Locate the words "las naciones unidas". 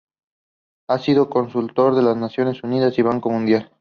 2.01-2.93